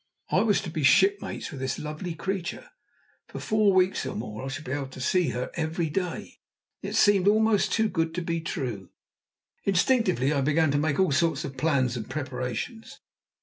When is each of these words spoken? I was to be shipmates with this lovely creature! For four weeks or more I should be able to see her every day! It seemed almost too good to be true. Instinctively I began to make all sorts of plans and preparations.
I 0.31 0.39
was 0.41 0.61
to 0.61 0.71
be 0.71 0.81
shipmates 0.81 1.51
with 1.51 1.59
this 1.59 1.77
lovely 1.77 2.15
creature! 2.15 2.71
For 3.27 3.39
four 3.39 3.71
weeks 3.71 4.03
or 4.03 4.15
more 4.15 4.43
I 4.43 4.47
should 4.47 4.65
be 4.65 4.71
able 4.71 4.87
to 4.87 4.99
see 4.99 5.29
her 5.29 5.51
every 5.53 5.91
day! 5.91 6.39
It 6.81 6.95
seemed 6.95 7.27
almost 7.27 7.71
too 7.71 7.87
good 7.87 8.15
to 8.15 8.23
be 8.23 8.41
true. 8.41 8.89
Instinctively 9.63 10.33
I 10.33 10.41
began 10.41 10.71
to 10.71 10.79
make 10.79 10.99
all 10.99 11.11
sorts 11.11 11.45
of 11.45 11.55
plans 11.55 11.95
and 11.95 12.09
preparations. 12.09 12.99